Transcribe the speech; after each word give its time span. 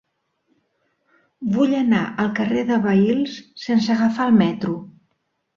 Vull 1.57 1.75
anar 1.81 2.01
al 2.25 2.33
carrer 2.41 2.63
de 2.71 2.79
Vehils 2.89 3.39
sense 3.67 3.95
agafar 3.97 4.29
el 4.31 4.37
metro. 4.43 4.75